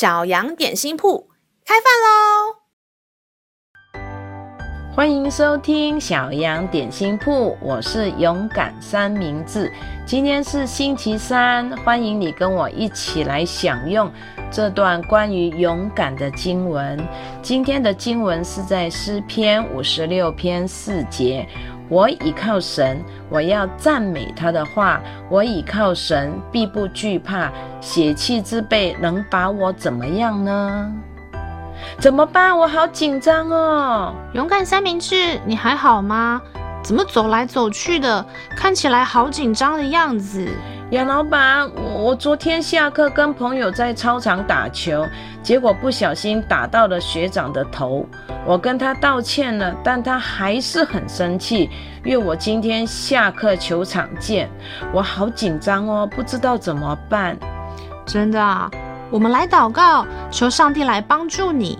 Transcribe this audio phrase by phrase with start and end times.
[0.00, 1.28] 小羊点心铺
[1.62, 2.56] 开饭喽！
[4.96, 9.70] 欢迎收听小羊点心铺，我是勇敢三明治。
[10.06, 14.10] 今天是星期三，欢迎你跟我一起来享用
[14.50, 16.98] 这段关于勇敢的经文。
[17.42, 21.46] 今天的经文是在诗篇五十六篇四节。
[21.90, 25.00] 我倚靠神，我要赞美他的话。
[25.28, 27.50] 我倚靠神，必不惧怕。
[27.80, 30.92] 血气之辈能把我怎么样呢？
[31.98, 32.56] 怎么办？
[32.56, 34.14] 我好紧张哦！
[34.34, 36.40] 勇敢三明治，你还好吗？
[36.82, 38.24] 怎么走来走去的？
[38.56, 40.48] 看起来好紧张的样子。
[40.90, 45.06] 杨老板，我我昨天下课跟朋友在操场打球，
[45.40, 48.04] 结果不小心打到了学长的头。
[48.44, 51.70] 我跟他道歉了，但他还是很生气，
[52.02, 54.50] 约我今天下课球场见。
[54.92, 57.38] 我好紧张哦，不知道怎么办。
[58.04, 58.68] 真的啊？
[59.12, 61.78] 我们来祷告，求上帝来帮助你。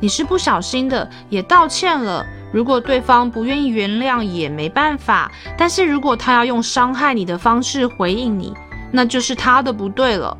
[0.00, 2.26] 你是不小心的，也道歉了。
[2.52, 5.30] 如果对方不愿意原谅，也没办法。
[5.56, 8.52] 但是如果他要用伤害你的方式回应你，
[8.90, 10.36] 那就是他的不对了。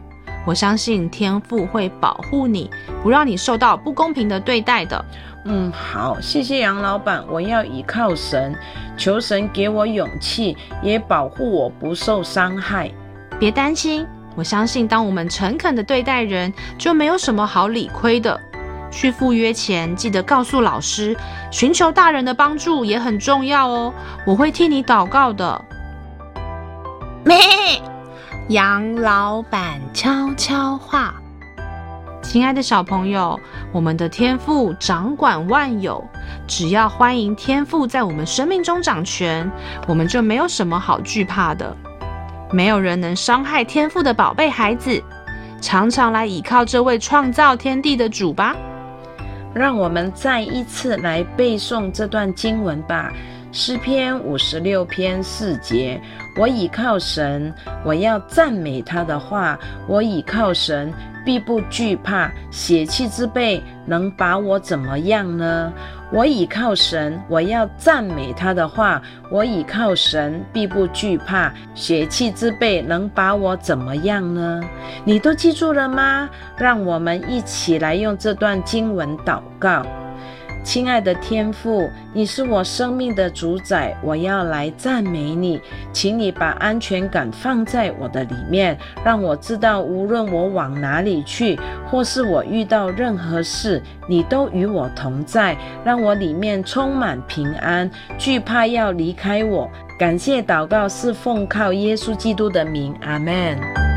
[0.47, 2.71] 我相信天父会保护你，
[3.03, 5.05] 不让你受到不公平的对待的。
[5.45, 7.25] 嗯，好，谢谢杨老板。
[7.31, 8.55] 我要依靠神，
[8.97, 12.91] 求神给我勇气，也保护我不受伤害。
[13.39, 14.07] 别担心。
[14.37, 18.41] 我相信，当我们诚恳的对待人，就没有什么好理亏的。
[18.91, 21.17] 去赴约前，记得告诉老师，
[21.51, 23.95] 寻求大人的帮助也很重要哦。
[24.27, 25.65] 我会替你祷告的。
[27.25, 27.37] 咩？
[28.49, 31.15] 杨老板悄悄话。
[32.23, 33.39] 亲爱的小朋友，
[33.73, 36.05] 我们的天赋掌管万有，
[36.47, 39.51] 只要欢迎天赋在我们生命中掌权，
[39.87, 41.77] 我们就没有什么好惧怕的。
[42.53, 45.03] 没有人能伤害天赋的宝贝孩子，
[45.61, 48.55] 常常来倚靠这位创造天地的主吧。
[49.55, 53.13] 让我们再一次来背诵这段经文吧，
[53.53, 56.01] 《诗篇》五十六篇四节。
[56.37, 57.53] 我倚靠神，
[57.85, 59.59] 我要赞美他的话。
[59.89, 60.93] 我倚靠神，
[61.25, 62.31] 必不惧怕。
[62.51, 65.73] 血气之辈能把我怎么样呢？
[66.13, 69.03] 我倚靠神，我要赞美他的话。
[69.31, 71.53] 我倚靠神，必不惧怕。
[71.75, 74.61] 血气之辈能把我怎么样呢？
[75.05, 76.31] 你都记住了吗？
[76.57, 79.85] 让我们一起来用这段经文祷告。
[80.63, 85.61] 亲爱的天父，你是我生命的主宰，我要来赞美你，
[85.93, 99.69] 请你把安全感放在我的里面，让我知道无论我往哪里去，或是我遇到任何事，你都与我同在，让我里面充满平安，惧怕要离开我。
[99.99, 103.90] 感谢祷告是奉靠耶稣基督的名，阿门。